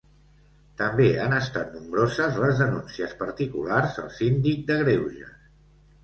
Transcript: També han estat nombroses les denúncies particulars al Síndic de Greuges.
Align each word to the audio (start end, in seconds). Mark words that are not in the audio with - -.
També 0.81 1.05
han 1.25 1.33
estat 1.39 1.75
nombroses 1.77 2.39
les 2.43 2.61
denúncies 2.61 3.13
particulars 3.19 3.99
al 4.05 4.09
Síndic 4.15 4.63
de 4.71 4.79
Greuges. 4.81 5.37